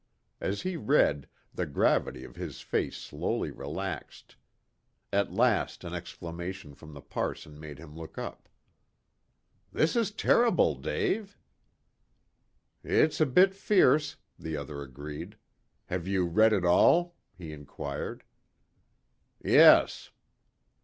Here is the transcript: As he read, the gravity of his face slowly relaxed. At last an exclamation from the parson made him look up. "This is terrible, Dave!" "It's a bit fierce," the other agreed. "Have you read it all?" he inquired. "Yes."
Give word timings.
As 0.39 0.63
he 0.63 0.77
read, 0.77 1.29
the 1.53 1.67
gravity 1.67 2.23
of 2.23 2.35
his 2.35 2.59
face 2.61 2.97
slowly 2.97 3.51
relaxed. 3.51 4.35
At 5.13 5.31
last 5.31 5.83
an 5.83 5.93
exclamation 5.93 6.73
from 6.73 6.95
the 6.95 7.03
parson 7.03 7.59
made 7.59 7.77
him 7.77 7.95
look 7.95 8.17
up. 8.17 8.49
"This 9.71 9.95
is 9.95 10.09
terrible, 10.09 10.73
Dave!" 10.73 11.37
"It's 12.83 13.21
a 13.21 13.27
bit 13.27 13.53
fierce," 13.53 14.15
the 14.39 14.57
other 14.57 14.81
agreed. 14.81 15.37
"Have 15.85 16.07
you 16.07 16.25
read 16.25 16.51
it 16.51 16.65
all?" 16.65 17.15
he 17.37 17.51
inquired. 17.51 18.23
"Yes." 19.45 20.09